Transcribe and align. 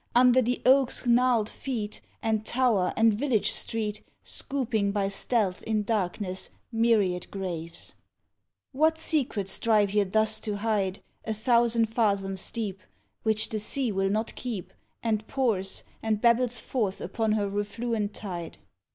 Under 0.15 0.41
the 0.41 0.59
oak's 0.65 1.05
gnarled 1.05 1.47
feet, 1.47 2.01
And 2.23 2.43
tower, 2.43 2.91
and 2.97 3.13
village 3.13 3.51
street, 3.51 4.01
Scooping 4.23 4.91
by 4.91 5.09
stealth 5.09 5.61
in 5.61 5.83
darkness 5.83 6.49
myriad 6.71 7.29
graves; 7.29 7.93
What 8.71 8.97
secret 8.97 9.47
strive 9.47 9.91
ye 9.91 10.01
thus 10.03 10.39
to 10.39 10.57
hide, 10.57 11.03
A 11.23 11.35
thousand 11.35 11.85
fathoms 11.85 12.49
deep, 12.49 12.81
Which 13.21 13.49
the 13.49 13.59
sea 13.59 13.91
will 13.91 14.09
not 14.09 14.33
keep, 14.33 14.73
And 15.03 15.27
pours, 15.27 15.83
and 16.01 16.19
babbles 16.19 16.59
forth 16.59 16.99
upon 16.99 17.33
her 17.33 17.47
refluent 17.47 18.15
tide? 18.15 18.57